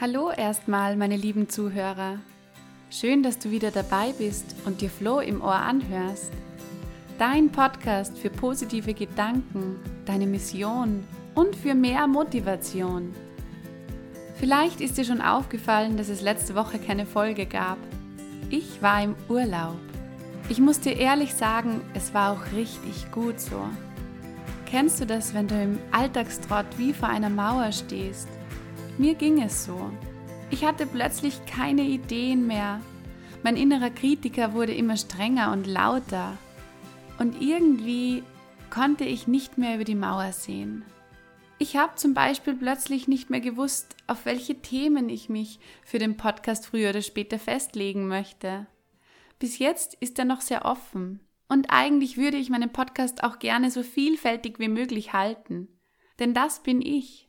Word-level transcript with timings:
Hallo 0.00 0.30
erstmal, 0.30 0.94
meine 0.94 1.16
lieben 1.16 1.48
Zuhörer. 1.48 2.20
Schön, 2.88 3.24
dass 3.24 3.40
du 3.40 3.50
wieder 3.50 3.72
dabei 3.72 4.12
bist 4.16 4.54
und 4.64 4.80
dir 4.80 4.90
Flo 4.90 5.18
im 5.18 5.42
Ohr 5.42 5.56
anhörst. 5.56 6.30
Dein 7.18 7.50
Podcast 7.50 8.16
für 8.16 8.30
positive 8.30 8.94
Gedanken, 8.94 9.74
deine 10.06 10.28
Mission 10.28 11.02
und 11.34 11.56
für 11.56 11.74
mehr 11.74 12.06
Motivation. 12.06 13.12
Vielleicht 14.36 14.80
ist 14.80 14.98
dir 14.98 15.04
schon 15.04 15.20
aufgefallen, 15.20 15.96
dass 15.96 16.10
es 16.10 16.22
letzte 16.22 16.54
Woche 16.54 16.78
keine 16.78 17.04
Folge 17.04 17.46
gab. 17.46 17.78
Ich 18.50 18.80
war 18.80 19.02
im 19.02 19.16
Urlaub. 19.28 19.80
Ich 20.48 20.60
muss 20.60 20.78
dir 20.78 20.96
ehrlich 20.96 21.34
sagen, 21.34 21.80
es 21.94 22.14
war 22.14 22.34
auch 22.34 22.52
richtig 22.56 23.10
gut 23.10 23.40
so. 23.40 23.64
Kennst 24.64 25.00
du 25.00 25.06
das, 25.06 25.34
wenn 25.34 25.48
du 25.48 25.60
im 25.60 25.80
Alltagstrott 25.90 26.66
wie 26.76 26.92
vor 26.92 27.08
einer 27.08 27.30
Mauer 27.30 27.72
stehst 27.72 28.28
mir 28.98 29.14
ging 29.14 29.42
es 29.42 29.64
so. 29.64 29.90
Ich 30.50 30.64
hatte 30.64 30.86
plötzlich 30.86 31.44
keine 31.46 31.82
Ideen 31.82 32.46
mehr. 32.46 32.80
Mein 33.42 33.56
innerer 33.56 33.90
Kritiker 33.90 34.54
wurde 34.54 34.74
immer 34.74 34.96
strenger 34.96 35.52
und 35.52 35.66
lauter. 35.66 36.36
Und 37.18 37.40
irgendwie 37.40 38.22
konnte 38.70 39.04
ich 39.04 39.26
nicht 39.26 39.58
mehr 39.58 39.74
über 39.76 39.84
die 39.84 39.94
Mauer 39.94 40.32
sehen. 40.32 40.84
Ich 41.58 41.76
habe 41.76 41.96
zum 41.96 42.14
Beispiel 42.14 42.54
plötzlich 42.54 43.08
nicht 43.08 43.30
mehr 43.30 43.40
gewusst, 43.40 43.96
auf 44.06 44.24
welche 44.24 44.60
Themen 44.62 45.08
ich 45.08 45.28
mich 45.28 45.58
für 45.84 45.98
den 45.98 46.16
Podcast 46.16 46.66
früher 46.66 46.90
oder 46.90 47.02
später 47.02 47.38
festlegen 47.38 48.06
möchte. 48.06 48.66
Bis 49.38 49.58
jetzt 49.58 49.94
ist 49.94 50.18
er 50.18 50.24
noch 50.24 50.40
sehr 50.40 50.64
offen. 50.64 51.20
Und 51.48 51.70
eigentlich 51.70 52.16
würde 52.16 52.36
ich 52.36 52.50
meinen 52.50 52.70
Podcast 52.70 53.24
auch 53.24 53.38
gerne 53.38 53.70
so 53.70 53.82
vielfältig 53.82 54.58
wie 54.58 54.68
möglich 54.68 55.12
halten. 55.12 55.68
Denn 56.18 56.34
das 56.34 56.62
bin 56.62 56.82
ich. 56.82 57.27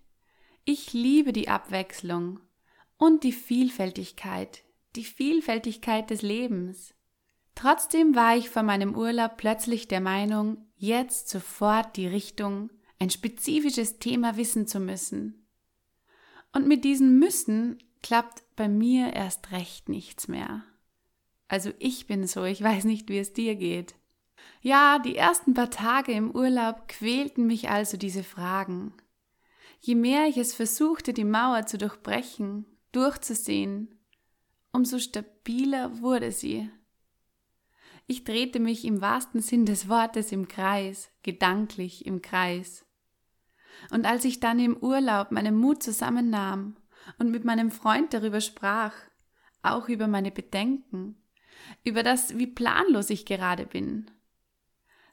Ich 0.66 0.94
liebe 0.94 1.34
die 1.34 1.50
Abwechslung 1.50 2.40
und 2.98 3.24
die 3.24 3.32
Vielfältigkeit, 3.32 4.64
die 4.96 5.04
Vielfältigkeit 5.04 6.10
des 6.10 6.22
Lebens. 6.22 6.94
Trotzdem 7.56 8.16
war 8.16 8.38
ich 8.38 8.50
vor 8.50 8.64
meinem 8.64 8.96
Urlaub 8.96 9.38
plötzlich 9.38 9.88
der 9.88 10.02
Meinung, 10.02 10.66
jetzt 10.78 11.30
sofort 11.30 11.98
die 11.98 12.08
Richtung, 12.08 12.70
ein 13.00 13.10
spezifisches 13.10 14.00
Thema 14.00 14.38
wissen 14.38 14.68
zu 14.68 14.80
müssen. 14.80 15.46
Und 16.54 16.68
mit 16.68 16.84
diesem 16.84 17.20
Müssen 17.20 17.80
klappt 18.02 18.44
bei 18.56 18.68
mir 18.68 19.14
erst 19.14 19.52
recht 19.52 19.90
nichts 19.90 20.28
mehr. 20.28 20.64
Also 21.48 21.72
ich 21.80 22.08
bin 22.08 22.28
so, 22.28 22.44
ich 22.44 22.62
weiß 22.62 22.84
nicht, 22.84 23.10
wie 23.10 23.18
es 23.18 23.34
dir 23.34 23.56
geht. 23.56 23.96
Ja, 24.62 25.00
die 25.00 25.16
ersten 25.16 25.54
paar 25.54 25.70
Tage 25.70 26.12
im 26.12 26.32
Urlaub 26.32 26.88
quälten 26.88 27.48
mich 27.48 27.70
also 27.70 27.98
diese 27.98 28.24
Fragen. 28.24 28.94
Je 29.80 29.96
mehr 29.96 30.28
ich 30.28 30.38
es 30.38 30.54
versuchte, 30.54 31.14
die 31.14 31.24
Mauer 31.24 31.66
zu 31.66 31.78
durchbrechen, 31.78 32.66
durchzusehen, 32.92 34.00
umso 34.72 35.00
stabiler 35.00 36.02
wurde 36.02 36.32
sie. 36.32 36.70
Ich 38.08 38.24
drehte 38.24 38.60
mich 38.60 38.86
im 38.86 39.02
wahrsten 39.02 39.42
Sinn 39.42 39.66
des 39.66 39.88
Wortes 39.88 40.32
im 40.32 40.48
Kreis, 40.48 41.10
gedanklich 41.24 42.06
im 42.06 42.22
Kreis. 42.22 42.86
Und 43.92 44.06
als 44.06 44.26
ich 44.26 44.40
dann 44.40 44.60
im 44.60 44.76
Urlaub 44.78 45.32
meinen 45.32 45.56
Mut 45.56 45.84
zusammennahm 45.84 46.76
und 47.18 47.32
mit 47.32 47.46
meinem 47.46 47.72
Freund 47.72 48.14
darüber 48.14 48.42
sprach, 48.42 48.94
auch 49.62 49.88
über 49.90 50.08
meine 50.08 50.32
Bedenken, 50.32 51.22
über 51.84 52.04
das, 52.04 52.38
wie 52.38 52.48
planlos 52.48 53.10
ich 53.10 53.26
gerade 53.26 53.66
bin, 53.66 54.12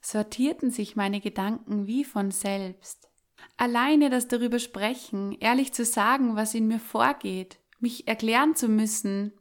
sortierten 0.01 0.70
sich 0.70 0.97
meine 0.97 1.20
Gedanken 1.20 1.86
wie 1.86 2.05
von 2.05 2.30
selbst. 2.30 3.08
Alleine 3.56 4.11
das 4.11 4.29
darüber 4.29 4.59
sprechen, 4.59 5.33
ehrlich 5.41 5.73
zu 5.73 5.84
sagen, 5.84 6.37
was 6.37 6.55
in 6.55 6.69
mir 6.69 6.81
vorgeht, 6.81 7.59
mich 7.79 8.06
erklären 8.06 8.55
zu 8.55 8.69
müssen, 8.69 9.33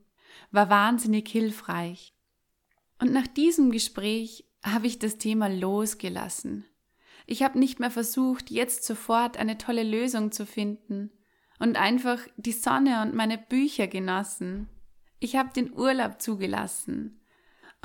war 0.51 0.69
wahnsinnig 0.69 1.27
hilfreich. 1.27 2.13
Und 2.99 3.11
nach 3.11 3.27
diesem 3.27 3.71
Gespräch 3.71 4.45
habe 4.63 4.87
ich 4.87 4.99
das 4.99 5.17
Thema 5.17 5.47
losgelassen. 5.47 6.65
Ich 7.25 7.43
habe 7.43 7.59
nicht 7.59 7.79
mehr 7.79 7.91
versucht, 7.91 8.51
jetzt 8.51 8.83
sofort 8.85 9.37
eine 9.37 9.57
tolle 9.57 9.83
Lösung 9.83 10.31
zu 10.31 10.45
finden 10.45 11.11
und 11.59 11.77
einfach 11.77 12.19
die 12.37 12.51
Sonne 12.51 13.01
und 13.01 13.15
meine 13.15 13.37
Bücher 13.37 13.87
genossen. 13.87 14.69
Ich 15.19 15.35
habe 15.35 15.51
den 15.53 15.73
Urlaub 15.73 16.21
zugelassen 16.21 17.19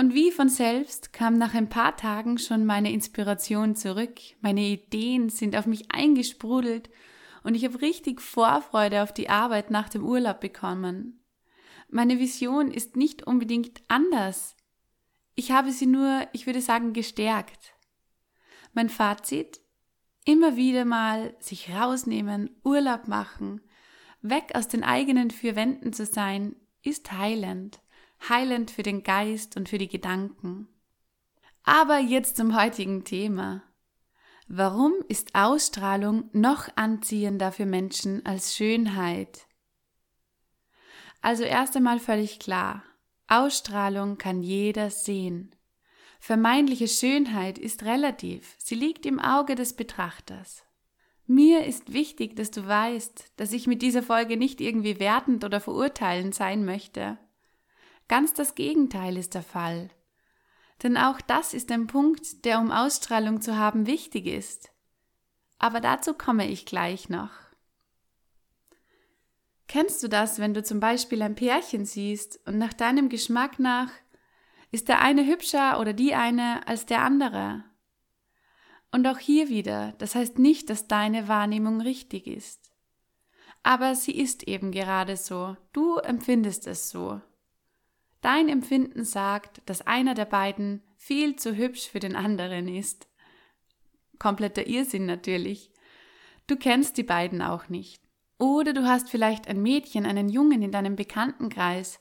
und 0.00 0.15
wie 0.15 0.31
von 0.31 0.49
selbst 0.49 1.12
kam 1.12 1.37
nach 1.37 1.53
ein 1.53 1.69
paar 1.69 1.94
Tagen 1.94 2.38
schon 2.38 2.65
meine 2.65 2.91
Inspiration 2.91 3.77
zurück, 3.77 4.19
meine 4.41 4.62
Ideen 4.62 5.28
sind 5.28 5.55
auf 5.55 5.66
mich 5.66 5.93
eingesprudelt 5.93 6.88
und 7.43 7.55
ich 7.55 7.66
habe 7.66 7.83
richtig 7.83 8.22
Vorfreude 8.22 9.03
auf 9.03 9.12
die 9.12 9.28
Arbeit 9.28 9.71
nach 9.71 9.91
dem 9.91 10.03
Urlaub 10.03 10.41
bekommen. 10.41 11.21
Meine 11.91 12.19
Vision 12.19 12.71
ist 12.71 12.97
nicht 12.97 13.27
unbedingt 13.27 13.83
anders. 13.89 14.56
Ich 15.34 15.53
habe 15.53 15.71
sie 15.71 15.84
nur, 15.84 16.27
ich 16.33 16.47
würde 16.47 16.62
sagen, 16.62 16.94
gestärkt. 16.94 17.75
Mein 18.72 18.89
Fazit? 18.89 19.60
Immer 20.25 20.56
wieder 20.56 20.87
mal 20.87 21.37
sich 21.41 21.75
rausnehmen, 21.75 22.49
Urlaub 22.65 23.06
machen, 23.06 23.60
weg 24.22 24.53
aus 24.55 24.66
den 24.66 24.83
eigenen 24.83 25.31
vier 25.31 25.56
Wänden 25.56 25.93
zu 25.93 26.06
sein, 26.06 26.56
ist 26.83 27.12
heilend 27.12 27.81
heilend 28.28 28.70
für 28.70 28.82
den 28.82 29.03
Geist 29.03 29.56
und 29.56 29.69
für 29.69 29.78
die 29.78 29.88
Gedanken. 29.88 30.69
Aber 31.62 31.98
jetzt 31.98 32.36
zum 32.36 32.60
heutigen 32.60 33.04
Thema. 33.04 33.62
Warum 34.48 34.94
ist 35.08 35.34
Ausstrahlung 35.34 36.28
noch 36.32 36.69
anziehender 36.76 37.53
für 37.53 37.66
Menschen 37.66 38.26
als 38.26 38.56
Schönheit? 38.56 39.47
Also 41.20 41.44
erst 41.44 41.76
einmal 41.76 42.00
völlig 42.00 42.41
klar. 42.41 42.82
Ausstrahlung 43.28 44.19
kann 44.19 44.42
jeder 44.42 44.91
sehen. 44.91 45.54
Vermeintliche 46.19 46.88
Schönheit 46.88 47.59
ist 47.59 47.84
relativ, 47.84 48.54
sie 48.59 48.75
liegt 48.75 49.06
im 49.06 49.20
Auge 49.20 49.54
des 49.54 49.75
Betrachters. 49.75 50.64
Mir 51.26 51.64
ist 51.64 51.92
wichtig, 51.92 52.34
dass 52.34 52.50
du 52.50 52.66
weißt, 52.66 53.32
dass 53.36 53.53
ich 53.53 53.69
mit 53.69 53.82
dieser 53.82 54.03
Folge 54.03 54.36
nicht 54.36 54.60
irgendwie 54.60 54.98
wertend 54.98 55.44
oder 55.44 55.60
verurteilend 55.60 56.34
sein 56.34 56.64
möchte. 56.64 57.19
Ganz 58.10 58.34
das 58.34 58.56
Gegenteil 58.56 59.16
ist 59.16 59.34
der 59.34 59.44
Fall. 59.44 59.88
Denn 60.82 60.97
auch 60.97 61.21
das 61.21 61.54
ist 61.54 61.71
ein 61.71 61.87
Punkt, 61.87 62.44
der 62.44 62.59
um 62.59 62.72
Ausstrahlung 62.72 63.41
zu 63.41 63.56
haben 63.56 63.87
wichtig 63.87 64.26
ist. 64.26 64.72
Aber 65.60 65.81
dazu 65.81 66.12
komme 66.12 66.48
ich 66.48 66.66
gleich 66.66 67.09
noch. 67.09 67.31
Kennst 69.69 70.03
du 70.03 70.09
das, 70.09 70.41
wenn 70.41 70.54
du 70.54 70.65
zum 70.65 70.81
Beispiel 70.81 71.22
ein 71.22 71.37
Pärchen 71.37 71.84
siehst 71.84 72.41
und 72.48 72.59
nach 72.59 72.72
deinem 72.72 73.10
Geschmack 73.10 73.60
nach 73.60 73.93
ist 74.72 74.88
der 74.88 75.00
eine 75.03 75.25
hübscher 75.25 75.78
oder 75.78 75.92
die 75.92 76.16
eine 76.16 76.66
als 76.66 76.87
der 76.87 77.03
andere? 77.03 77.62
Und 78.91 79.06
auch 79.06 79.19
hier 79.19 79.48
wieder, 79.48 79.92
das 79.98 80.16
heißt 80.16 80.37
nicht, 80.37 80.69
dass 80.69 80.88
deine 80.88 81.28
Wahrnehmung 81.28 81.81
richtig 81.81 82.27
ist. 82.27 82.72
Aber 83.62 83.94
sie 83.94 84.19
ist 84.19 84.48
eben 84.48 84.72
gerade 84.72 85.16
so, 85.16 85.56
du 85.72 85.98
empfindest 85.98 86.66
es 86.66 86.91
so. 86.91 87.21
Dein 88.20 88.48
Empfinden 88.48 89.04
sagt, 89.04 89.62
dass 89.66 89.86
einer 89.86 90.14
der 90.14 90.26
beiden 90.26 90.82
viel 90.97 91.36
zu 91.36 91.56
hübsch 91.56 91.88
für 91.88 92.00
den 92.00 92.16
anderen 92.16 92.69
ist. 92.69 93.08
Kompletter 94.19 94.66
Irrsinn 94.66 95.06
natürlich. 95.06 95.70
Du 96.47 96.56
kennst 96.56 96.98
die 96.98 97.03
beiden 97.03 97.41
auch 97.41 97.69
nicht. 97.69 98.03
Oder 98.38 98.72
du 98.72 98.86
hast 98.86 99.09
vielleicht 99.09 99.48
ein 99.48 99.62
Mädchen, 99.62 100.04
einen 100.06 100.28
Jungen 100.28 100.62
in 100.62 100.72
deinem 100.72 100.97
Bekanntenkreis, 100.97 101.98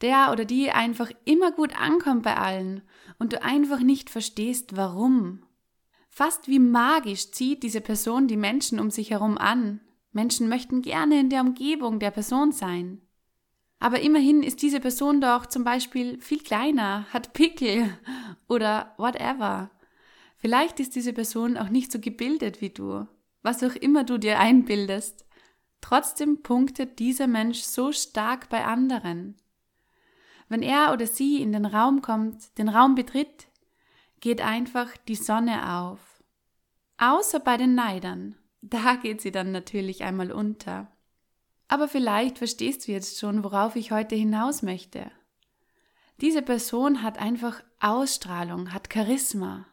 der 0.00 0.30
oder 0.32 0.44
die 0.44 0.70
einfach 0.70 1.10
immer 1.24 1.52
gut 1.52 1.78
ankommt 1.78 2.22
bei 2.22 2.36
allen 2.36 2.82
und 3.18 3.32
du 3.32 3.42
einfach 3.42 3.80
nicht 3.80 4.10
verstehst, 4.10 4.76
warum. 4.76 5.42
Fast 6.10 6.48
wie 6.48 6.58
magisch 6.58 7.30
zieht 7.32 7.62
diese 7.62 7.80
Person 7.80 8.28
die 8.28 8.36
Menschen 8.36 8.80
um 8.80 8.90
sich 8.90 9.10
herum 9.10 9.36
an. 9.38 9.80
Menschen 10.12 10.48
möchten 10.48 10.80
gerne 10.82 11.20
in 11.20 11.30
der 11.30 11.42
Umgebung 11.42 11.98
der 11.98 12.10
Person 12.10 12.52
sein. 12.52 13.02
Aber 13.78 14.00
immerhin 14.00 14.42
ist 14.42 14.62
diese 14.62 14.80
Person 14.80 15.20
doch 15.20 15.46
zum 15.46 15.64
Beispiel 15.64 16.20
viel 16.20 16.42
kleiner, 16.42 17.06
hat 17.12 17.32
Pickel 17.34 17.96
oder 18.48 18.94
whatever. 18.96 19.70
Vielleicht 20.36 20.80
ist 20.80 20.94
diese 20.94 21.12
Person 21.12 21.56
auch 21.56 21.68
nicht 21.68 21.92
so 21.92 21.98
gebildet 21.98 22.60
wie 22.60 22.70
du, 22.70 23.06
was 23.42 23.62
auch 23.62 23.74
immer 23.74 24.04
du 24.04 24.18
dir 24.18 24.38
einbildest. 24.38 25.26
Trotzdem 25.80 26.42
punktet 26.42 26.98
dieser 26.98 27.26
Mensch 27.26 27.60
so 27.60 27.92
stark 27.92 28.48
bei 28.48 28.64
anderen. 28.64 29.36
Wenn 30.48 30.62
er 30.62 30.92
oder 30.92 31.06
sie 31.06 31.42
in 31.42 31.52
den 31.52 31.66
Raum 31.66 32.02
kommt, 32.02 32.56
den 32.58 32.68
Raum 32.68 32.94
betritt, 32.94 33.48
geht 34.20 34.40
einfach 34.40 34.96
die 35.08 35.16
Sonne 35.16 35.76
auf. 35.76 36.22
Außer 36.98 37.40
bei 37.40 37.56
den 37.56 37.74
Neidern. 37.74 38.36
Da 38.62 38.96
geht 38.96 39.20
sie 39.20 39.30
dann 39.30 39.52
natürlich 39.52 40.02
einmal 40.02 40.32
unter. 40.32 40.90
Aber 41.68 41.88
vielleicht 41.88 42.38
verstehst 42.38 42.86
du 42.86 42.92
jetzt 42.92 43.18
schon, 43.18 43.42
worauf 43.42 43.76
ich 43.76 43.90
heute 43.90 44.14
hinaus 44.14 44.62
möchte. 44.62 45.10
Diese 46.20 46.42
Person 46.42 47.02
hat 47.02 47.18
einfach 47.18 47.62
Ausstrahlung, 47.80 48.72
hat 48.72 48.92
Charisma. 48.92 49.66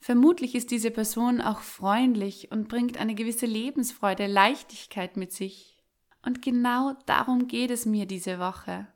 Vermutlich 0.00 0.54
ist 0.54 0.70
diese 0.70 0.90
Person 0.90 1.40
auch 1.40 1.60
freundlich 1.60 2.52
und 2.52 2.68
bringt 2.68 2.98
eine 2.98 3.14
gewisse 3.14 3.46
Lebensfreude, 3.46 4.26
Leichtigkeit 4.26 5.16
mit 5.16 5.32
sich. 5.32 5.82
Und 6.24 6.42
genau 6.42 6.94
darum 7.06 7.48
geht 7.48 7.70
es 7.70 7.86
mir 7.86 8.06
diese 8.06 8.38
Woche. 8.38 8.86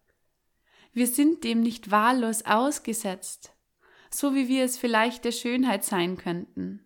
Wir 0.93 1.07
sind 1.07 1.45
dem 1.45 1.61
nicht 1.61 1.91
wahllos 1.91 2.45
ausgesetzt, 2.45 3.55
so 4.11 4.35
wie 4.35 4.49
wir 4.49 4.65
es 4.65 4.77
vielleicht 4.77 5.25
der 5.25 5.33
Schönheit 5.33 5.85
sein 5.85 6.19
könnten. 6.19 6.85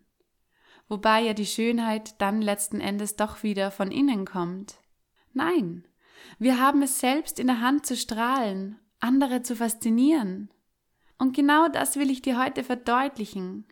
Wobei 0.87 1.21
ja 1.21 1.33
die 1.33 1.45
Schönheit 1.45 2.21
dann 2.21 2.41
letzten 2.41 2.79
Endes 2.79 3.17
doch 3.17 3.43
wieder 3.43 3.71
von 3.71 3.91
innen 3.91 4.25
kommt. 4.25 4.75
Nein, 5.37 5.87
wir 6.39 6.59
haben 6.59 6.81
es 6.81 6.99
selbst 6.99 7.39
in 7.39 7.45
der 7.45 7.61
Hand 7.61 7.85
zu 7.85 7.95
strahlen, 7.95 8.79
andere 8.99 9.43
zu 9.43 9.55
faszinieren. 9.55 10.49
Und 11.19 11.35
genau 11.35 11.67
das 11.67 11.95
will 11.95 12.09
ich 12.09 12.23
dir 12.23 12.39
heute 12.39 12.63
verdeutlichen. 12.63 13.67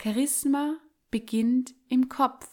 Charisma 0.00 0.76
beginnt 1.10 1.74
im 1.88 2.08
Kopf. 2.08 2.48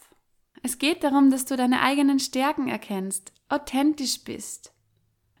Es 0.64 0.78
geht 0.78 1.04
darum, 1.04 1.30
dass 1.30 1.44
du 1.44 1.56
deine 1.56 1.80
eigenen 1.80 2.18
Stärken 2.18 2.66
erkennst, 2.66 3.32
authentisch 3.48 4.24
bist. 4.24 4.72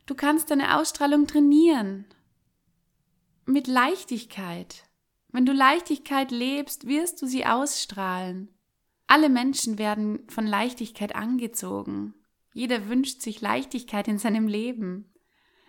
Du 0.06 0.14
kannst 0.14 0.52
deine 0.52 0.78
Ausstrahlung 0.78 1.26
trainieren. 1.26 2.04
Mit 3.44 3.66
Leichtigkeit. 3.66 4.84
Wenn 5.32 5.46
du 5.46 5.52
Leichtigkeit 5.52 6.30
lebst, 6.30 6.86
wirst 6.86 7.20
du 7.22 7.26
sie 7.26 7.44
ausstrahlen. 7.44 8.54
Alle 9.08 9.28
Menschen 9.28 9.78
werden 9.78 10.28
von 10.28 10.46
Leichtigkeit 10.46 11.16
angezogen. 11.16 12.14
Jeder 12.56 12.88
wünscht 12.88 13.20
sich 13.20 13.42
Leichtigkeit 13.42 14.08
in 14.08 14.16
seinem 14.16 14.48
Leben. 14.48 15.12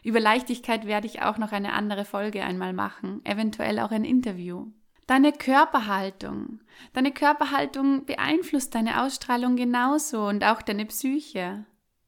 Über 0.05 0.21
Leichtigkeit 0.21 0.87
werde 0.87 1.05
ich 1.05 1.21
auch 1.21 1.37
noch 1.37 1.51
eine 1.51 1.73
andere 1.73 2.05
Folge 2.05 2.45
einmal 2.45 2.71
machen, 2.71 3.19
eventuell 3.25 3.79
auch 3.79 3.91
ein 3.91 4.05
Interview. 4.05 4.67
Deine 5.05 5.33
Körperhaltung. 5.33 6.61
Deine 6.93 7.11
Körperhaltung 7.11 8.05
beeinflusst 8.05 8.73
deine 8.73 9.03
Ausstrahlung 9.03 9.57
genauso 9.57 10.27
und 10.27 10.45
auch 10.45 10.61
deine 10.61 10.85
Psyche. 10.85 11.65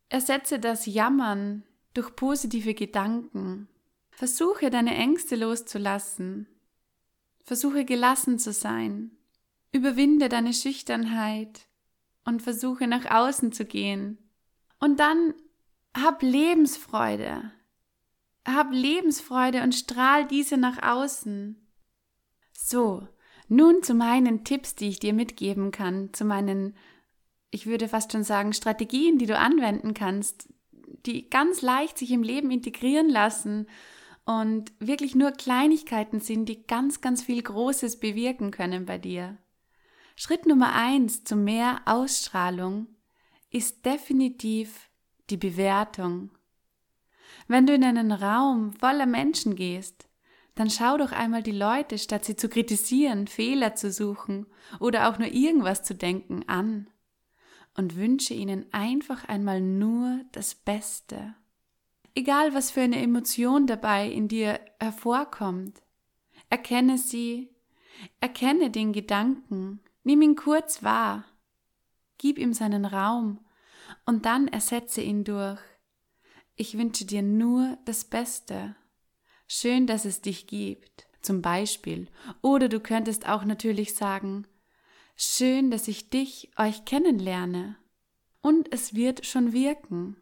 Ersetze 0.07 0.59
das 0.59 0.85
Jammern 0.85 1.63
durch 1.93 2.15
positive 2.15 2.73
Gedanken. 2.73 3.67
Versuche 4.11 4.69
deine 4.69 4.95
Ängste 4.95 5.35
loszulassen. 5.35 6.47
Versuche 7.43 7.83
gelassen 7.83 8.39
zu 8.39 8.53
sein. 8.53 9.11
Überwinde 9.73 10.29
deine 10.29 10.53
Schüchternheit 10.53 11.67
und 12.23 12.41
versuche 12.41 12.87
nach 12.87 13.11
außen 13.11 13.51
zu 13.51 13.65
gehen. 13.65 14.19
Und 14.79 14.99
dann 14.99 15.33
hab 15.95 16.21
Lebensfreude. 16.21 17.51
Hab 18.47 18.71
Lebensfreude 18.71 19.61
und 19.63 19.75
strahl 19.75 20.25
diese 20.25 20.57
nach 20.57 20.81
außen. 20.81 21.67
So, 22.53 23.07
nun 23.47 23.83
zu 23.83 23.93
meinen 23.93 24.43
Tipps, 24.43 24.75
die 24.75 24.89
ich 24.89 24.99
dir 24.99 25.13
mitgeben 25.13 25.71
kann, 25.71 26.13
zu 26.13 26.23
meinen, 26.23 26.75
ich 27.51 27.65
würde 27.65 27.87
fast 27.87 28.11
schon 28.11 28.23
sagen, 28.23 28.53
Strategien, 28.53 29.17
die 29.17 29.25
du 29.25 29.37
anwenden 29.37 29.93
kannst, 29.93 30.49
die 31.05 31.29
ganz 31.29 31.61
leicht 31.61 31.97
sich 31.97 32.11
im 32.11 32.23
Leben 32.23 32.51
integrieren 32.51 33.09
lassen 33.09 33.67
und 34.25 34.71
wirklich 34.79 35.15
nur 35.15 35.31
Kleinigkeiten 35.31 36.19
sind, 36.19 36.47
die 36.47 36.63
ganz, 36.65 37.01
ganz 37.01 37.23
viel 37.23 37.41
Großes 37.41 37.99
bewirken 37.99 38.51
können 38.51 38.85
bei 38.85 38.97
dir. 38.97 39.37
Schritt 40.15 40.45
Nummer 40.45 40.73
eins 40.73 41.23
zu 41.23 41.35
mehr 41.35 41.81
Ausstrahlung 41.85 42.87
ist 43.51 43.85
definitiv 43.85 44.89
die 45.29 45.37
Bewertung. 45.37 46.31
Wenn 47.47 47.65
du 47.65 47.73
in 47.73 47.83
einen 47.83 48.11
Raum 48.11 48.73
voller 48.73 49.05
Menschen 49.05 49.55
gehst, 49.55 50.07
dann 50.55 50.69
schau 50.69 50.97
doch 50.97 51.11
einmal 51.11 51.41
die 51.41 51.51
Leute, 51.51 51.97
statt 51.97 52.25
sie 52.25 52.35
zu 52.35 52.49
kritisieren, 52.49 53.27
Fehler 53.27 53.75
zu 53.75 53.91
suchen 53.91 54.45
oder 54.79 55.09
auch 55.09 55.17
nur 55.17 55.29
irgendwas 55.29 55.83
zu 55.83 55.95
denken, 55.95 56.43
an 56.47 56.89
und 57.75 57.95
wünsche 57.95 58.33
ihnen 58.33 58.65
einfach 58.73 59.25
einmal 59.25 59.61
nur 59.61 60.19
das 60.33 60.55
Beste. 60.55 61.33
Egal 62.13 62.53
was 62.53 62.71
für 62.71 62.81
eine 62.81 63.01
Emotion 63.01 63.67
dabei 63.67 64.09
in 64.09 64.27
dir 64.27 64.59
hervorkommt, 64.79 65.81
erkenne 66.49 66.97
sie, 66.97 67.49
erkenne 68.19 68.69
den 68.69 68.91
Gedanken, 68.91 69.79
nimm 70.03 70.21
ihn 70.21 70.35
kurz 70.35 70.83
wahr, 70.83 71.23
gib 72.19 72.37
ihm 72.37 72.53
seinen 72.53 72.85
Raum 72.85 73.39
und 74.05 74.25
dann 74.25 74.47
ersetze 74.47 75.01
ihn 75.01 75.23
durch. 75.23 75.59
Ich 76.55 76.77
wünsche 76.77 77.05
dir 77.05 77.23
nur 77.23 77.77
das 77.85 78.05
Beste. 78.05 78.75
Schön, 79.47 79.87
dass 79.87 80.05
es 80.05 80.21
dich 80.21 80.45
gibt, 80.45 81.07
zum 81.21 81.41
Beispiel. 81.41 82.07
Oder 82.43 82.69
du 82.69 82.79
könntest 82.79 83.27
auch 83.27 83.45
natürlich 83.45 83.95
sagen, 83.95 84.45
schön, 85.15 85.71
dass 85.71 85.87
ich 85.87 86.11
dich, 86.11 86.51
euch 86.57 86.85
kennenlerne. 86.85 87.77
Und 88.41 88.71
es 88.71 88.93
wird 88.93 89.25
schon 89.25 89.53
wirken. 89.53 90.17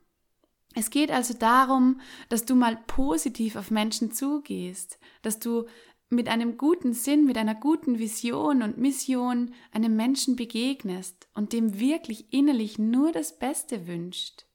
Es 0.76 0.92
geht 0.92 1.10
also 1.10 1.34
darum, 1.34 2.02
dass 2.30 2.46
du 2.46 2.56
mal 2.56 2.78
positiv 2.88 3.56
auf 3.56 3.72
Menschen 3.72 4.12
zugehst, 4.12 5.00
dass 5.24 5.40
du 5.40 5.66
mit 6.10 6.30
einem 6.30 6.58
guten 6.58 6.94
Sinn, 6.94 7.26
mit 7.26 7.38
einer 7.38 7.56
guten 7.56 8.00
Vision 8.00 8.62
und 8.62 8.78
Mission 8.78 9.54
einem 9.72 9.96
Menschen 9.96 10.36
begegnest 10.36 11.28
und 11.34 11.54
dem 11.54 11.80
wirklich 11.80 12.32
innerlich 12.34 12.80
nur 12.80 13.12
das 13.12 13.38
Beste 13.38 13.88
wünscht. 13.88 14.46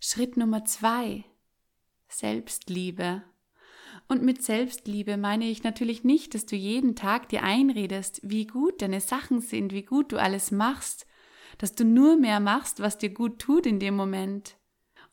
Schritt 0.00 0.36
Nummer 0.36 0.64
zwei. 0.64 1.24
Selbstliebe. 2.08 3.22
Und 4.08 4.22
mit 4.22 4.42
Selbstliebe 4.42 5.16
meine 5.16 5.48
ich 5.48 5.62
natürlich 5.62 6.02
nicht, 6.02 6.34
dass 6.34 6.46
du 6.46 6.56
jeden 6.56 6.96
Tag 6.96 7.28
dir 7.28 7.42
einredest, 7.42 8.20
wie 8.22 8.46
gut 8.46 8.80
deine 8.80 9.00
Sachen 9.00 9.40
sind, 9.40 9.72
wie 9.72 9.82
gut 9.82 10.12
du 10.12 10.16
alles 10.16 10.50
machst, 10.50 11.06
dass 11.58 11.74
du 11.74 11.84
nur 11.84 12.16
mehr 12.16 12.40
machst, 12.40 12.80
was 12.80 12.98
dir 12.98 13.10
gut 13.10 13.38
tut 13.38 13.66
in 13.66 13.78
dem 13.78 13.94
Moment 13.94 14.56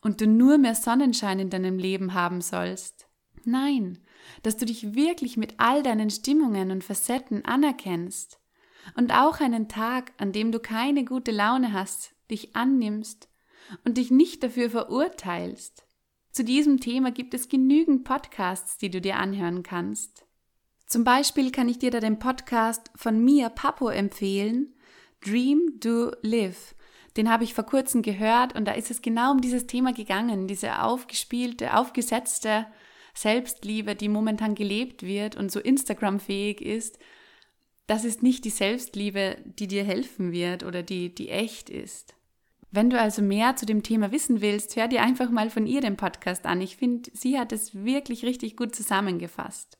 und 0.00 0.20
du 0.20 0.26
nur 0.26 0.58
mehr 0.58 0.74
Sonnenschein 0.74 1.40
in 1.40 1.50
deinem 1.50 1.78
Leben 1.78 2.14
haben 2.14 2.40
sollst. 2.40 3.05
Nein, 3.46 3.98
dass 4.42 4.56
du 4.56 4.66
dich 4.66 4.94
wirklich 4.94 5.36
mit 5.36 5.54
all 5.58 5.82
deinen 5.82 6.10
Stimmungen 6.10 6.70
und 6.72 6.82
Facetten 6.82 7.44
anerkennst 7.44 8.40
und 8.96 9.12
auch 9.12 9.40
einen 9.40 9.68
Tag, 9.68 10.12
an 10.18 10.32
dem 10.32 10.52
du 10.52 10.58
keine 10.58 11.04
gute 11.04 11.30
Laune 11.30 11.72
hast, 11.72 12.14
dich 12.30 12.56
annimmst 12.56 13.28
und 13.84 13.98
dich 13.98 14.10
nicht 14.10 14.42
dafür 14.42 14.68
verurteilst. 14.68 15.86
Zu 16.32 16.44
diesem 16.44 16.80
Thema 16.80 17.12
gibt 17.12 17.34
es 17.34 17.48
genügend 17.48 18.04
Podcasts, 18.04 18.78
die 18.78 18.90
du 18.90 19.00
dir 19.00 19.16
anhören 19.16 19.62
kannst. 19.62 20.26
Zum 20.86 21.04
Beispiel 21.04 21.50
kann 21.50 21.68
ich 21.68 21.78
dir 21.78 21.90
da 21.90 22.00
den 22.00 22.18
Podcast 22.18 22.90
von 22.94 23.24
Mia 23.24 23.48
Papo 23.48 23.88
empfehlen, 23.88 24.74
Dream, 25.24 25.78
Do, 25.80 26.12
Live. 26.22 26.74
Den 27.16 27.30
habe 27.30 27.44
ich 27.44 27.54
vor 27.54 27.64
kurzem 27.64 28.02
gehört 28.02 28.54
und 28.54 28.66
da 28.66 28.72
ist 28.72 28.90
es 28.90 29.02
genau 29.02 29.30
um 29.30 29.40
dieses 29.40 29.66
Thema 29.66 29.92
gegangen, 29.92 30.46
diese 30.46 30.82
aufgespielte, 30.82 31.76
aufgesetzte 31.76 32.66
Selbstliebe, 33.16 33.96
die 33.96 34.08
momentan 34.08 34.54
gelebt 34.54 35.02
wird 35.02 35.36
und 35.36 35.50
so 35.50 35.58
Instagram-fähig 35.58 36.60
ist. 36.60 36.98
Das 37.86 38.04
ist 38.04 38.22
nicht 38.22 38.44
die 38.44 38.50
Selbstliebe, 38.50 39.38
die 39.44 39.68
dir 39.68 39.84
helfen 39.84 40.32
wird 40.32 40.64
oder 40.64 40.82
die, 40.82 41.14
die 41.14 41.30
echt 41.30 41.70
ist. 41.70 42.14
Wenn 42.70 42.90
du 42.90 43.00
also 43.00 43.22
mehr 43.22 43.56
zu 43.56 43.64
dem 43.64 43.82
Thema 43.82 44.12
wissen 44.12 44.42
willst, 44.42 44.76
hör 44.76 44.86
dir 44.86 45.02
einfach 45.02 45.30
mal 45.30 45.48
von 45.48 45.66
ihr 45.66 45.80
den 45.80 45.96
Podcast 45.96 46.44
an. 46.44 46.60
Ich 46.60 46.76
finde, 46.76 47.10
sie 47.14 47.38
hat 47.38 47.52
es 47.52 47.74
wirklich 47.74 48.24
richtig 48.24 48.54
gut 48.56 48.74
zusammengefasst. 48.74 49.78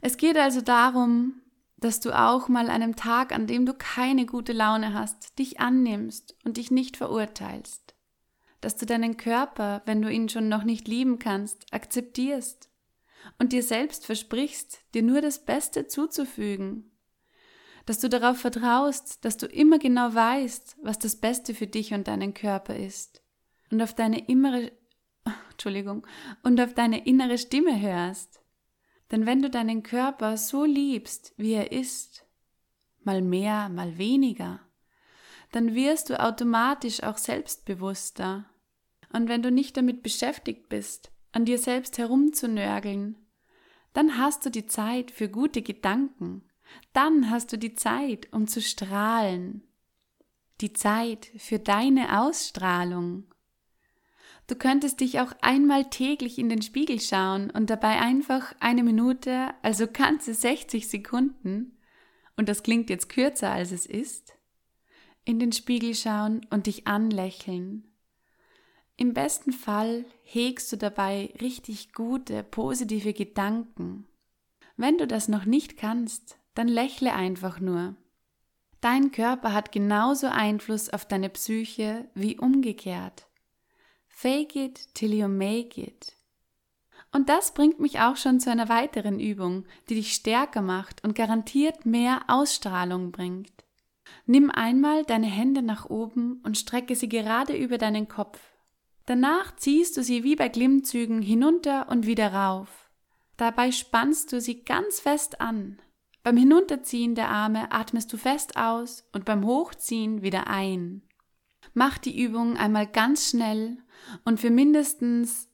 Es 0.00 0.16
geht 0.16 0.38
also 0.38 0.62
darum, 0.62 1.42
dass 1.76 2.00
du 2.00 2.18
auch 2.18 2.48
mal 2.48 2.70
einem 2.70 2.96
Tag, 2.96 3.32
an 3.32 3.46
dem 3.46 3.66
du 3.66 3.74
keine 3.74 4.24
gute 4.24 4.54
Laune 4.54 4.94
hast, 4.94 5.38
dich 5.38 5.60
annimmst 5.60 6.36
und 6.44 6.56
dich 6.56 6.70
nicht 6.70 6.96
verurteilst. 6.96 7.94
Dass 8.62 8.76
du 8.76 8.86
deinen 8.86 9.18
Körper, 9.18 9.82
wenn 9.84 10.00
du 10.00 10.10
ihn 10.10 10.30
schon 10.30 10.48
noch 10.48 10.64
nicht 10.64 10.88
lieben 10.88 11.18
kannst, 11.18 11.66
akzeptierst 11.72 12.69
und 13.38 13.52
dir 13.52 13.62
selbst 13.62 14.06
versprichst, 14.06 14.80
dir 14.94 15.02
nur 15.02 15.20
das 15.20 15.44
Beste 15.44 15.86
zuzufügen 15.86 16.90
dass 17.86 17.98
du 17.98 18.08
darauf 18.08 18.38
vertraust, 18.38 19.24
dass 19.24 19.36
du 19.36 19.46
immer 19.46 19.78
genau 19.78 20.14
weißt, 20.14 20.76
was 20.82 20.98
das 20.98 21.16
Beste 21.16 21.54
für 21.54 21.66
dich 21.66 21.92
und 21.92 22.08
deinen 22.08 22.34
Körper 22.34 22.76
ist 22.76 23.22
und 23.70 23.82
auf 23.82 23.94
deine 23.94 24.28
innere 24.28 24.72
Entschuldigung 25.50 26.06
und 26.42 26.60
auf 26.60 26.74
deine 26.74 27.06
innere 27.06 27.36
Stimme 27.36 27.80
hörst. 27.80 28.42
Denn 29.10 29.26
wenn 29.26 29.42
du 29.42 29.50
deinen 29.50 29.82
Körper 29.82 30.36
so 30.36 30.64
liebst, 30.64 31.34
wie 31.36 31.54
er 31.54 31.72
ist, 31.72 32.24
mal 33.02 33.22
mehr, 33.22 33.68
mal 33.68 33.98
weniger, 33.98 34.60
dann 35.50 35.74
wirst 35.74 36.10
du 36.10 36.20
automatisch 36.20 37.02
auch 37.02 37.18
selbstbewusster. 37.18 38.44
Und 39.12 39.28
wenn 39.28 39.42
du 39.42 39.50
nicht 39.50 39.76
damit 39.76 40.04
beschäftigt 40.04 40.68
bist, 40.68 41.10
an 41.32 41.44
dir 41.44 41.58
selbst 41.58 41.98
herumzunörgeln, 41.98 43.16
dann 43.92 44.18
hast 44.18 44.46
du 44.46 44.50
die 44.50 44.66
Zeit 44.66 45.10
für 45.10 45.28
gute 45.28 45.62
Gedanken, 45.62 46.42
dann 46.92 47.30
hast 47.30 47.52
du 47.52 47.58
die 47.58 47.74
Zeit, 47.74 48.32
um 48.32 48.46
zu 48.46 48.60
strahlen. 48.60 49.62
Die 50.60 50.72
Zeit 50.72 51.30
für 51.36 51.58
deine 51.58 52.20
Ausstrahlung. 52.20 53.24
Du 54.46 54.56
könntest 54.56 55.00
dich 55.00 55.20
auch 55.20 55.32
einmal 55.40 55.88
täglich 55.90 56.38
in 56.38 56.48
den 56.48 56.60
Spiegel 56.60 57.00
schauen 57.00 57.50
und 57.50 57.70
dabei 57.70 58.00
einfach 58.00 58.54
eine 58.60 58.82
Minute, 58.82 59.54
also 59.62 59.86
ganze 59.86 60.34
60 60.34 60.88
Sekunden, 60.88 61.78
und 62.36 62.48
das 62.48 62.62
klingt 62.62 62.90
jetzt 62.90 63.08
kürzer 63.08 63.50
als 63.50 63.70
es 63.70 63.86
ist, 63.86 64.34
in 65.24 65.38
den 65.38 65.52
Spiegel 65.52 65.94
schauen 65.94 66.46
und 66.50 66.66
dich 66.66 66.86
anlächeln. 66.86 67.89
Im 69.00 69.14
besten 69.14 69.52
Fall 69.52 70.04
hegst 70.24 70.70
du 70.70 70.76
dabei 70.76 71.32
richtig 71.40 71.94
gute, 71.94 72.42
positive 72.42 73.14
Gedanken. 73.14 74.06
Wenn 74.76 74.98
du 74.98 75.06
das 75.06 75.26
noch 75.26 75.46
nicht 75.46 75.78
kannst, 75.78 76.36
dann 76.52 76.68
lächle 76.68 77.14
einfach 77.14 77.60
nur. 77.60 77.96
Dein 78.82 79.10
Körper 79.10 79.54
hat 79.54 79.72
genauso 79.72 80.26
Einfluss 80.26 80.90
auf 80.90 81.06
deine 81.06 81.30
Psyche 81.30 82.10
wie 82.12 82.38
umgekehrt. 82.38 83.26
Fake 84.06 84.54
it 84.54 84.92
till 84.92 85.14
you 85.14 85.28
make 85.28 85.80
it. 85.80 86.14
Und 87.10 87.30
das 87.30 87.54
bringt 87.54 87.80
mich 87.80 88.00
auch 88.00 88.18
schon 88.18 88.38
zu 88.38 88.50
einer 88.50 88.68
weiteren 88.68 89.18
Übung, 89.18 89.64
die 89.88 89.94
dich 89.94 90.12
stärker 90.12 90.60
macht 90.60 91.02
und 91.04 91.14
garantiert 91.14 91.86
mehr 91.86 92.24
Ausstrahlung 92.28 93.12
bringt. 93.12 93.64
Nimm 94.26 94.50
einmal 94.50 95.04
deine 95.06 95.28
Hände 95.28 95.62
nach 95.62 95.88
oben 95.88 96.42
und 96.44 96.58
strecke 96.58 96.94
sie 96.94 97.08
gerade 97.08 97.56
über 97.56 97.78
deinen 97.78 98.06
Kopf. 98.06 98.38
Danach 99.06 99.56
ziehst 99.56 99.96
du 99.96 100.02
sie 100.02 100.24
wie 100.24 100.36
bei 100.36 100.48
Glimmzügen 100.48 101.22
hinunter 101.22 101.88
und 101.88 102.06
wieder 102.06 102.32
rauf. 102.32 102.90
Dabei 103.36 103.72
spannst 103.72 104.32
du 104.32 104.40
sie 104.40 104.64
ganz 104.64 105.00
fest 105.00 105.40
an. 105.40 105.80
Beim 106.22 106.36
Hinunterziehen 106.36 107.14
der 107.14 107.28
Arme 107.28 107.72
atmest 107.72 108.12
du 108.12 108.18
fest 108.18 108.56
aus 108.56 109.08
und 109.12 109.24
beim 109.24 109.46
Hochziehen 109.46 110.22
wieder 110.22 110.46
ein. 110.46 111.02
Mach 111.72 111.98
die 111.98 112.20
Übung 112.20 112.56
einmal 112.56 112.86
ganz 112.86 113.30
schnell 113.30 113.78
und 114.24 114.40
für 114.40 114.50
mindestens 114.50 115.48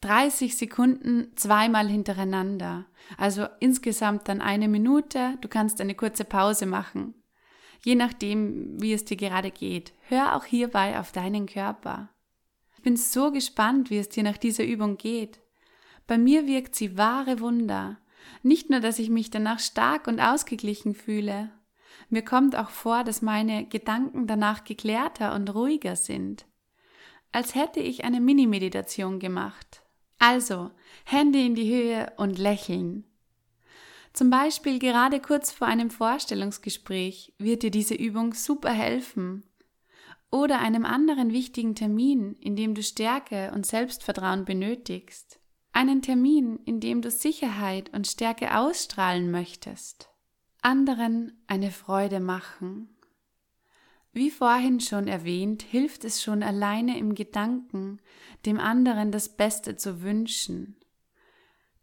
30 0.00 0.56
Sekunden 0.56 1.32
zweimal 1.36 1.88
hintereinander. 1.88 2.86
Also 3.16 3.46
insgesamt 3.60 4.28
dann 4.28 4.40
eine 4.40 4.68
Minute. 4.68 5.36
Du 5.40 5.48
kannst 5.48 5.80
eine 5.80 5.94
kurze 5.94 6.24
Pause 6.24 6.66
machen. 6.66 7.14
Je 7.84 7.94
nachdem, 7.94 8.80
wie 8.80 8.92
es 8.92 9.04
dir 9.04 9.16
gerade 9.16 9.50
geht. 9.50 9.92
Hör 10.08 10.36
auch 10.36 10.44
hierbei 10.44 10.98
auf 10.98 11.12
deinen 11.12 11.46
Körper. 11.46 12.10
Ich 12.78 12.84
bin 12.84 12.96
so 12.96 13.32
gespannt, 13.32 13.90
wie 13.90 13.98
es 13.98 14.08
dir 14.08 14.22
nach 14.22 14.36
dieser 14.36 14.64
Übung 14.64 14.98
geht. 14.98 15.40
Bei 16.06 16.16
mir 16.16 16.46
wirkt 16.46 16.76
sie 16.76 16.96
wahre 16.96 17.40
Wunder. 17.40 17.98
Nicht 18.44 18.70
nur, 18.70 18.78
dass 18.78 19.00
ich 19.00 19.10
mich 19.10 19.30
danach 19.30 19.58
stark 19.58 20.06
und 20.06 20.20
ausgeglichen 20.20 20.94
fühle. 20.94 21.50
Mir 22.08 22.22
kommt 22.22 22.54
auch 22.54 22.70
vor, 22.70 23.02
dass 23.02 23.20
meine 23.20 23.66
Gedanken 23.66 24.28
danach 24.28 24.62
geklärter 24.62 25.34
und 25.34 25.52
ruhiger 25.52 25.96
sind. 25.96 26.46
Als 27.32 27.56
hätte 27.56 27.80
ich 27.80 28.04
eine 28.04 28.20
Mini-Meditation 28.20 29.18
gemacht. 29.18 29.82
Also, 30.20 30.70
Hände 31.02 31.40
in 31.40 31.56
die 31.56 31.68
Höhe 31.68 32.12
und 32.16 32.38
lächeln. 32.38 33.02
Zum 34.12 34.30
Beispiel 34.30 34.78
gerade 34.78 35.18
kurz 35.18 35.50
vor 35.50 35.66
einem 35.66 35.90
Vorstellungsgespräch 35.90 37.34
wird 37.38 37.64
dir 37.64 37.72
diese 37.72 37.94
Übung 37.94 38.34
super 38.34 38.70
helfen 38.70 39.47
oder 40.30 40.60
einem 40.60 40.84
anderen 40.84 41.32
wichtigen 41.32 41.74
Termin, 41.74 42.34
in 42.40 42.56
dem 42.56 42.74
du 42.74 42.82
Stärke 42.82 43.50
und 43.54 43.66
Selbstvertrauen 43.66 44.44
benötigst. 44.44 45.40
Einen 45.72 46.02
Termin, 46.02 46.58
in 46.64 46.80
dem 46.80 47.02
du 47.02 47.10
Sicherheit 47.10 47.92
und 47.94 48.06
Stärke 48.06 48.56
ausstrahlen 48.56 49.30
möchtest. 49.30 50.10
Anderen 50.60 51.40
eine 51.46 51.70
Freude 51.70 52.20
machen. 52.20 52.94
Wie 54.12 54.30
vorhin 54.30 54.80
schon 54.80 55.06
erwähnt, 55.06 55.62
hilft 55.62 56.04
es 56.04 56.22
schon 56.22 56.42
alleine 56.42 56.98
im 56.98 57.14
Gedanken, 57.14 58.00
dem 58.46 58.58
anderen 58.58 59.12
das 59.12 59.28
Beste 59.36 59.76
zu 59.76 60.02
wünschen. 60.02 60.76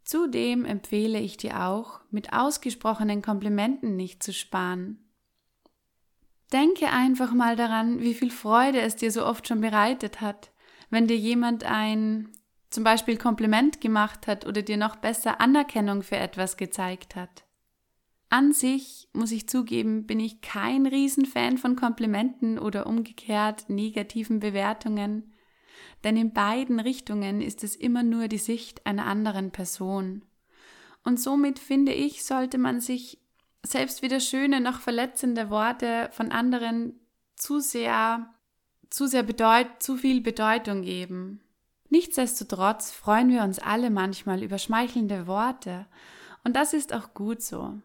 Zudem 0.04 0.64
empfehle 0.64 1.18
ich 1.18 1.36
dir 1.36 1.64
auch, 1.64 2.00
mit 2.10 2.32
ausgesprochenen 2.32 3.22
Komplimenten 3.22 3.96
nicht 3.96 4.22
zu 4.22 4.32
sparen. 4.32 5.05
Denke 6.52 6.90
einfach 6.90 7.32
mal 7.32 7.56
daran, 7.56 8.00
wie 8.00 8.14
viel 8.14 8.30
Freude 8.30 8.80
es 8.80 8.96
dir 8.96 9.10
so 9.10 9.26
oft 9.26 9.48
schon 9.48 9.60
bereitet 9.60 10.20
hat, 10.20 10.52
wenn 10.90 11.06
dir 11.06 11.16
jemand 11.16 11.64
ein 11.64 12.28
zum 12.70 12.84
Beispiel 12.84 13.16
Kompliment 13.16 13.80
gemacht 13.80 14.26
hat 14.26 14.46
oder 14.46 14.62
dir 14.62 14.76
noch 14.76 14.96
besser 14.96 15.40
Anerkennung 15.40 16.02
für 16.02 16.16
etwas 16.16 16.56
gezeigt 16.56 17.16
hat. 17.16 17.44
An 18.28 18.52
sich, 18.52 19.08
muss 19.12 19.30
ich 19.30 19.48
zugeben, 19.48 20.06
bin 20.06 20.18
ich 20.18 20.40
kein 20.40 20.86
Riesenfan 20.86 21.58
von 21.58 21.76
Komplimenten 21.76 22.58
oder 22.58 22.86
umgekehrt 22.86 23.68
negativen 23.68 24.40
Bewertungen, 24.40 25.32
denn 26.04 26.16
in 26.16 26.32
beiden 26.32 26.80
Richtungen 26.80 27.40
ist 27.40 27.62
es 27.62 27.76
immer 27.76 28.02
nur 28.02 28.28
die 28.28 28.38
Sicht 28.38 28.84
einer 28.84 29.06
anderen 29.06 29.52
Person. 29.52 30.24
Und 31.04 31.20
somit 31.20 31.58
finde 31.58 31.92
ich, 31.92 32.24
sollte 32.24 32.58
man 32.58 32.80
sich 32.80 33.20
selbst 33.66 34.02
wieder 34.02 34.20
schöne 34.20 34.60
noch 34.60 34.80
verletzende 34.80 35.50
Worte 35.50 36.08
von 36.12 36.32
anderen 36.32 36.98
zu 37.34 37.60
sehr, 37.60 38.32
zu 38.90 39.06
sehr 39.06 39.22
bedeut, 39.22 39.66
zu 39.78 39.96
viel 39.96 40.20
Bedeutung 40.20 40.82
geben. 40.82 41.40
Nichtsdestotrotz 41.88 42.90
freuen 42.90 43.28
wir 43.30 43.42
uns 43.42 43.58
alle 43.58 43.90
manchmal 43.90 44.42
über 44.42 44.58
schmeichelnde 44.58 45.26
Worte 45.26 45.86
und 46.44 46.56
das 46.56 46.72
ist 46.72 46.92
auch 46.92 47.14
gut 47.14 47.42
so. 47.42 47.80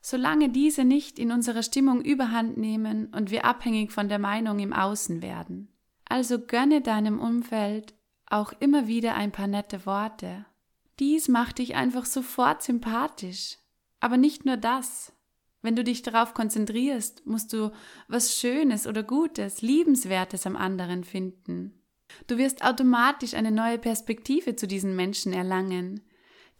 Solange 0.00 0.48
diese 0.50 0.84
nicht 0.84 1.18
in 1.18 1.32
unserer 1.32 1.62
Stimmung 1.62 2.00
überhand 2.00 2.56
nehmen 2.56 3.06
und 3.06 3.30
wir 3.30 3.44
abhängig 3.44 3.90
von 3.90 4.08
der 4.08 4.20
Meinung 4.20 4.60
im 4.60 4.72
Außen 4.72 5.20
werden. 5.22 5.68
Also 6.08 6.38
gönne 6.38 6.80
deinem 6.80 7.18
Umfeld 7.18 7.94
auch 8.26 8.52
immer 8.60 8.86
wieder 8.86 9.14
ein 9.14 9.32
paar 9.32 9.48
nette 9.48 9.86
Worte. 9.86 10.46
Dies 11.00 11.26
macht 11.28 11.58
dich 11.58 11.74
einfach 11.74 12.04
sofort 12.04 12.62
sympathisch 12.62 13.58
aber 14.00 14.16
nicht 14.16 14.44
nur 14.44 14.56
das. 14.56 15.12
Wenn 15.62 15.76
du 15.76 15.82
dich 15.82 16.02
darauf 16.02 16.34
konzentrierst, 16.34 17.26
musst 17.26 17.52
du 17.52 17.72
was 18.08 18.38
Schönes 18.38 18.86
oder 18.86 19.02
Gutes, 19.02 19.62
Liebenswertes 19.62 20.46
am 20.46 20.56
anderen 20.56 21.02
finden. 21.02 21.82
Du 22.26 22.38
wirst 22.38 22.64
automatisch 22.64 23.34
eine 23.34 23.50
neue 23.50 23.78
Perspektive 23.78 24.56
zu 24.56 24.66
diesen 24.66 24.94
Menschen 24.94 25.32
erlangen, 25.32 26.02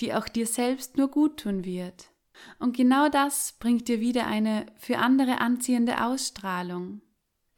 die 0.01 0.13
auch 0.13 0.29
dir 0.29 0.47
selbst 0.47 0.97
nur 0.97 1.09
gut 1.09 1.41
tun 1.41 1.65
wird. 1.65 2.11
Und 2.59 2.77
genau 2.77 3.09
das 3.09 3.55
bringt 3.59 3.89
dir 3.89 4.01
wieder 4.01 4.27
eine 4.27 4.67
für 4.77 4.99
andere 4.99 5.41
anziehende 5.41 6.05
Ausstrahlung. 6.05 7.01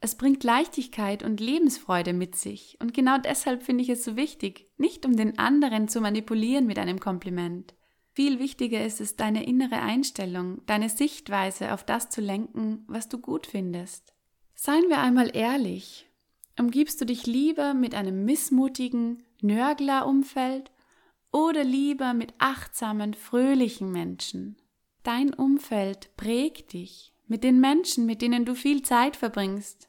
Es 0.01 0.15
bringt 0.15 0.43
Leichtigkeit 0.45 1.23
und 1.23 1.41
Lebensfreude 1.41 2.13
mit 2.13 2.35
sich. 2.35 2.77
Und 2.79 2.93
genau 2.93 3.17
deshalb 3.17 3.63
finde 3.63 3.83
ich 3.83 3.89
es 3.89 4.05
so 4.05 4.15
wichtig, 4.15 4.69
nicht 4.77 5.05
um 5.05 5.17
den 5.17 5.37
anderen 5.37 5.89
zu 5.89 5.99
manipulieren 5.99 6.65
mit 6.67 6.79
einem 6.79 7.01
Kompliment, 7.01 7.73
viel 8.19 8.37
wichtiger 8.37 8.85
ist 8.85 8.99
es, 8.99 9.15
deine 9.15 9.45
innere 9.45 9.79
Einstellung, 9.79 10.61
deine 10.65 10.89
Sichtweise 10.89 11.73
auf 11.73 11.85
das 11.85 12.09
zu 12.09 12.19
lenken, 12.19 12.83
was 12.85 13.07
du 13.07 13.17
gut 13.17 13.47
findest. 13.47 14.13
Seien 14.55 14.89
wir 14.89 14.99
einmal 14.99 15.33
ehrlich, 15.33 16.05
umgibst 16.59 16.99
du 16.99 17.05
dich 17.05 17.25
lieber 17.25 17.73
mit 17.73 17.95
einem 17.95 18.25
missmutigen 18.25 19.23
Nörgler-Umfeld 19.39 20.69
oder 21.31 21.63
lieber 21.63 22.13
mit 22.13 22.33
achtsamen, 22.39 23.13
fröhlichen 23.13 23.89
Menschen? 23.93 24.57
Dein 25.03 25.33
Umfeld 25.33 26.13
prägt 26.17 26.73
dich 26.73 27.13
mit 27.25 27.45
den 27.45 27.61
Menschen, 27.61 28.05
mit 28.05 28.21
denen 28.21 28.43
du 28.43 28.53
viel 28.53 28.81
Zeit 28.81 29.15
verbringst. 29.15 29.87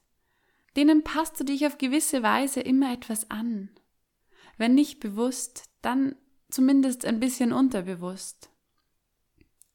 Denen 0.76 1.02
passt 1.02 1.40
du 1.40 1.42
dich 1.42 1.66
auf 1.66 1.78
gewisse 1.78 2.22
Weise 2.22 2.60
immer 2.60 2.92
etwas 2.92 3.28
an. 3.28 3.70
Wenn 4.56 4.76
nicht 4.76 5.00
bewusst, 5.00 5.64
dann 5.82 6.14
zumindest 6.50 7.04
ein 7.04 7.20
bisschen 7.20 7.52
unterbewusst. 7.52 8.50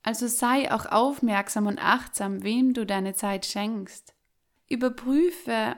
Also 0.03 0.27
sei 0.27 0.71
auch 0.71 0.85
aufmerksam 0.85 1.65
und 1.65 1.79
achtsam, 1.79 2.43
wem 2.43 2.73
du 2.73 2.85
deine 2.85 3.15
Zeit 3.15 3.45
schenkst. 3.45 4.13
Überprüfe, 4.69 5.75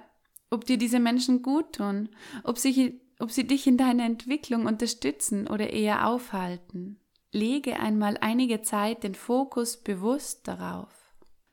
ob 0.50 0.66
dir 0.66 0.78
diese 0.78 1.00
Menschen 1.00 1.42
gut 1.42 1.78
tun, 1.78 2.10
ob 2.44 2.58
sie, 2.58 3.02
ob 3.20 3.32
sie 3.32 3.48
dich 3.48 3.68
in 3.68 3.78
deiner 3.78 4.06
Entwicklung 4.06 4.66
unterstützen 4.66 5.48
oder 5.48 5.70
eher 5.70 6.08
aufhalten. 6.08 7.00
Lege 7.32 7.80
einmal 7.80 8.18
einige 8.20 8.62
Zeit 8.62 9.04
den 9.04 9.16
Fokus 9.16 9.78
bewusst 9.78 10.48
darauf. 10.48 10.92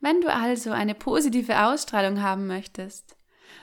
Wenn 0.00 0.20
du 0.20 0.32
also 0.32 0.70
eine 0.70 0.94
positive 0.94 1.66
Ausstrahlung 1.66 2.22
haben 2.22 2.46
möchtest, 2.46 3.16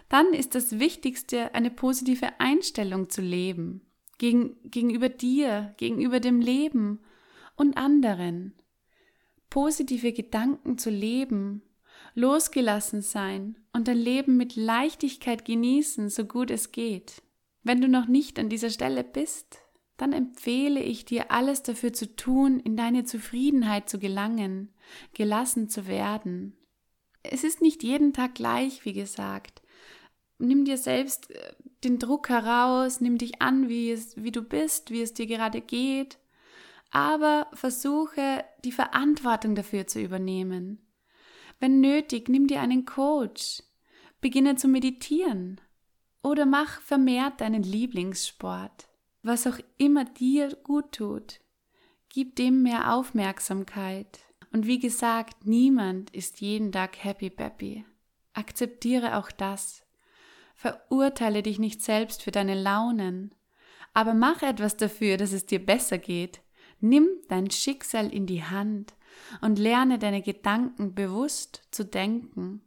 dann 0.07 0.33
ist 0.33 0.55
das 0.55 0.79
Wichtigste, 0.79 1.53
eine 1.53 1.69
positive 1.69 2.39
Einstellung 2.39 3.09
zu 3.09 3.21
leben 3.21 3.90
gegen, 4.21 4.55
gegenüber 4.69 5.09
dir, 5.09 5.73
gegenüber 5.77 6.19
dem 6.19 6.41
Leben 6.41 6.99
und 7.55 7.75
anderen. 7.75 8.53
Positive 9.49 10.13
Gedanken 10.13 10.77
zu 10.77 10.91
leben, 10.91 11.63
losgelassen 12.13 13.01
sein 13.01 13.57
und 13.73 13.87
dein 13.87 13.97
Leben 13.97 14.37
mit 14.37 14.55
Leichtigkeit 14.55 15.43
genießen, 15.43 16.09
so 16.09 16.25
gut 16.25 16.51
es 16.51 16.71
geht. 16.71 17.23
Wenn 17.63 17.81
du 17.81 17.87
noch 17.87 18.05
nicht 18.05 18.37
an 18.37 18.47
dieser 18.47 18.69
Stelle 18.69 19.03
bist, 19.03 19.57
dann 19.97 20.13
empfehle 20.13 20.83
ich 20.83 21.03
dir, 21.03 21.31
alles 21.31 21.63
dafür 21.63 21.91
zu 21.91 22.15
tun, 22.15 22.59
in 22.59 22.77
deine 22.77 23.05
Zufriedenheit 23.05 23.89
zu 23.89 23.97
gelangen, 23.97 24.71
gelassen 25.15 25.67
zu 25.67 25.87
werden. 25.87 26.55
Es 27.23 27.43
ist 27.43 27.59
nicht 27.59 27.81
jeden 27.81 28.13
Tag 28.13 28.35
gleich, 28.35 28.85
wie 28.85 28.93
gesagt. 28.93 29.60
Nimm 30.41 30.65
dir 30.65 30.77
selbst 30.77 31.31
äh, 31.31 31.53
den 31.83 31.99
Druck 31.99 32.29
heraus, 32.29 33.01
nimm 33.01 33.17
dich 33.17 33.41
an, 33.41 33.69
wie, 33.69 33.91
es, 33.91 34.15
wie 34.21 34.31
du 34.31 34.41
bist, 34.41 34.91
wie 34.91 35.01
es 35.01 35.13
dir 35.13 35.27
gerade 35.27 35.61
geht, 35.61 36.17
aber 36.91 37.47
versuche 37.53 38.43
die 38.63 38.71
Verantwortung 38.71 39.55
dafür 39.55 39.87
zu 39.87 40.01
übernehmen. 40.01 40.85
Wenn 41.59 41.79
nötig, 41.79 42.27
nimm 42.27 42.47
dir 42.47 42.61
einen 42.61 42.85
Coach, 42.85 43.63
beginne 44.19 44.55
zu 44.55 44.67
meditieren 44.67 45.61
Oder 46.23 46.45
mach 46.45 46.81
vermehrt 46.81 47.41
deinen 47.41 47.63
Lieblingssport. 47.63 48.87
Was 49.23 49.47
auch 49.47 49.57
immer 49.77 50.05
dir 50.05 50.55
gut 50.63 50.91
tut. 50.91 51.39
Gib 52.09 52.35
dem 52.35 52.61
mehr 52.63 52.93
Aufmerksamkeit. 52.93 54.19
Und 54.51 54.67
wie 54.67 54.79
gesagt, 54.79 55.45
niemand 55.45 56.09
ist 56.11 56.41
jeden 56.41 56.71
Tag 56.71 57.03
happy 57.03 57.29
bappy. 57.29 57.85
Akzeptiere 58.33 59.17
auch 59.17 59.31
das. 59.31 59.83
Verurteile 60.61 61.41
dich 61.41 61.57
nicht 61.57 61.81
selbst 61.81 62.21
für 62.21 62.29
deine 62.29 62.53
Launen, 62.53 63.33
aber 63.95 64.13
mach 64.13 64.43
etwas 64.43 64.77
dafür, 64.77 65.17
dass 65.17 65.31
es 65.31 65.47
dir 65.47 65.65
besser 65.65 65.97
geht. 65.97 66.41
Nimm 66.79 67.09
dein 67.29 67.49
Schicksal 67.49 68.13
in 68.13 68.27
die 68.27 68.43
Hand 68.43 68.93
und 69.41 69.57
lerne 69.57 69.97
deine 69.97 70.21
Gedanken 70.21 70.93
bewusst 70.93 71.63
zu 71.71 71.83
denken. 71.83 72.61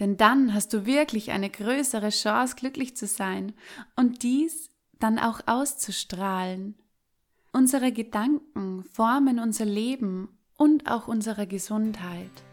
Denn 0.00 0.18
dann 0.18 0.52
hast 0.52 0.74
du 0.74 0.84
wirklich 0.84 1.30
eine 1.30 1.48
größere 1.48 2.10
Chance, 2.10 2.56
glücklich 2.56 2.94
zu 2.94 3.06
sein 3.06 3.54
und 3.96 4.22
dies 4.22 4.68
dann 5.00 5.18
auch 5.18 5.40
auszustrahlen. 5.46 6.74
Unsere 7.54 7.90
Gedanken 7.90 8.84
formen 8.92 9.38
unser 9.38 9.64
Leben 9.64 10.28
und 10.58 10.90
auch 10.90 11.08
unsere 11.08 11.46
Gesundheit. 11.46 12.44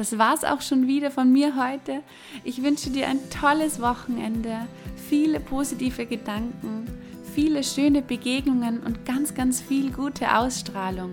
Das 0.00 0.16
war's 0.16 0.44
auch 0.44 0.62
schon 0.62 0.86
wieder 0.86 1.10
von 1.10 1.30
mir 1.30 1.62
heute. 1.62 2.00
Ich 2.42 2.62
wünsche 2.62 2.88
dir 2.88 3.06
ein 3.06 3.18
tolles 3.28 3.82
Wochenende, 3.82 4.60
viele 4.96 5.40
positive 5.40 6.06
Gedanken, 6.06 6.86
viele 7.34 7.62
schöne 7.62 8.00
Begegnungen 8.00 8.80
und 8.80 9.04
ganz, 9.04 9.34
ganz 9.34 9.60
viel 9.60 9.92
gute 9.92 10.34
Ausstrahlung. 10.34 11.10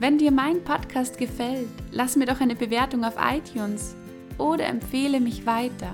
Wenn 0.00 0.18
dir 0.18 0.32
mein 0.32 0.64
Podcast 0.64 1.16
gefällt, 1.16 1.68
lass 1.92 2.16
mir 2.16 2.26
doch 2.26 2.40
eine 2.40 2.56
Bewertung 2.56 3.04
auf 3.04 3.14
iTunes 3.20 3.94
oder 4.36 4.66
empfehle 4.66 5.20
mich 5.20 5.46
weiter. 5.46 5.92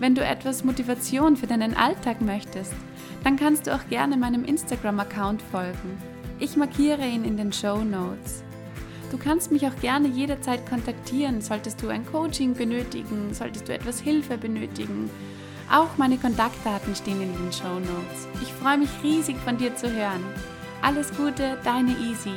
Wenn 0.00 0.16
du 0.16 0.24
etwas 0.24 0.64
Motivation 0.64 1.36
für 1.36 1.46
deinen 1.46 1.76
Alltag 1.76 2.20
möchtest, 2.20 2.74
dann 3.22 3.36
kannst 3.36 3.68
du 3.68 3.76
auch 3.76 3.88
gerne 3.88 4.16
meinem 4.16 4.44
Instagram-Account 4.44 5.40
folgen. 5.40 5.98
Ich 6.40 6.56
markiere 6.56 7.06
ihn 7.06 7.24
in 7.24 7.36
den 7.36 7.52
Show 7.52 7.84
Notes. 7.84 8.42
Du 9.12 9.18
kannst 9.18 9.52
mich 9.52 9.66
auch 9.66 9.76
gerne 9.82 10.08
jederzeit 10.08 10.66
kontaktieren, 10.66 11.42
solltest 11.42 11.82
du 11.82 11.88
ein 11.88 12.06
Coaching 12.06 12.54
benötigen, 12.54 13.34
solltest 13.34 13.68
du 13.68 13.74
etwas 13.74 14.00
Hilfe 14.00 14.38
benötigen. 14.38 15.10
Auch 15.70 15.98
meine 15.98 16.16
Kontaktdaten 16.16 16.94
stehen 16.94 17.20
in 17.20 17.30
den 17.30 17.52
Show 17.52 17.74
Notes. 17.74 18.26
Ich 18.40 18.50
freue 18.54 18.78
mich 18.78 18.88
riesig 19.02 19.36
von 19.44 19.58
dir 19.58 19.76
zu 19.76 19.92
hören. 19.92 20.24
Alles 20.80 21.14
Gute, 21.14 21.58
deine 21.62 21.90
Easy. 21.90 22.32